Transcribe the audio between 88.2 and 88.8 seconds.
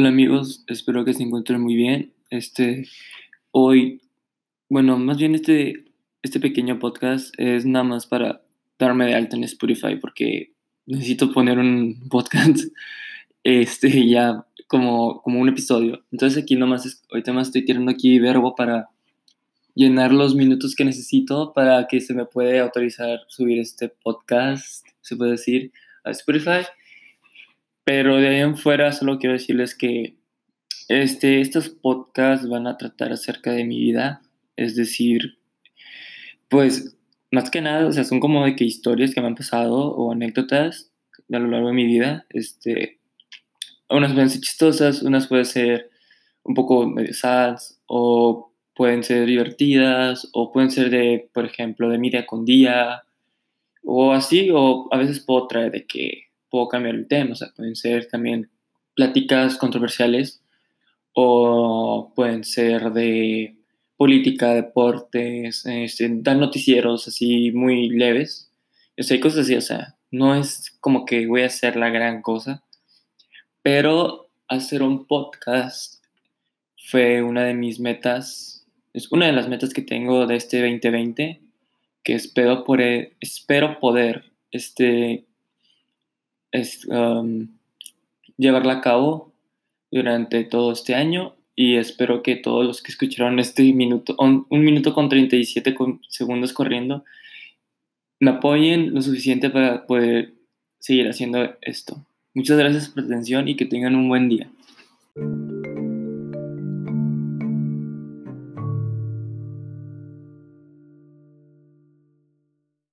llevarla a